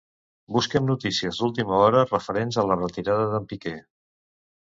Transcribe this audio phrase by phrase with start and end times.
[0.55, 3.77] Busca'm notícies d'última hora referents a la retirada d'en Piqué.